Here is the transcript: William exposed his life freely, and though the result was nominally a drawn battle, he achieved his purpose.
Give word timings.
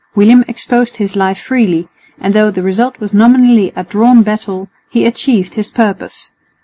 William 0.15 0.43
exposed 0.47 0.95
his 0.97 1.15
life 1.15 1.37
freely, 1.37 1.87
and 2.19 2.33
though 2.33 2.49
the 2.49 2.63
result 2.63 2.99
was 2.99 3.13
nominally 3.13 3.71
a 3.75 3.83
drawn 3.83 4.23
battle, 4.23 4.67
he 4.89 5.05
achieved 5.05 5.53
his 5.53 5.69
purpose. 5.69 6.31